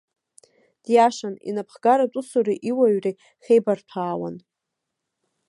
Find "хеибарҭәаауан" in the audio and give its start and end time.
3.43-4.35